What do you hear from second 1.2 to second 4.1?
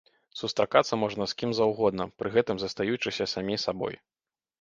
з кім заўгодна, пры гэтым застаючыся самі сабой.